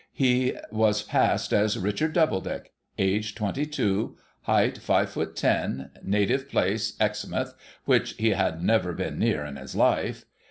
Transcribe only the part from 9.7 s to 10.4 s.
life.